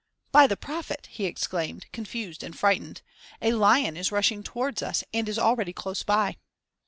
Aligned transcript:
"By 0.31 0.47
the 0.47 0.57
prophet!" 0.57 1.05
he 1.11 1.25
exclaimed, 1.25 1.85
confused 1.91 2.41
and 2.41 2.57
frightened, 2.57 3.03
"a 3.39 3.51
lion 3.51 3.95
is 3.95 4.11
rushing 4.11 4.41
towards 4.41 4.81
us 4.81 5.03
and 5.13 5.29
is 5.29 5.37
already 5.37 5.73
close 5.73 6.01
by!" 6.01 6.37